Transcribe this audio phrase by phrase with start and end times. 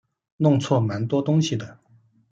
[0.37, 1.77] 弄错蛮多东西的